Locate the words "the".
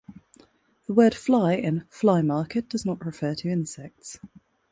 0.87-0.95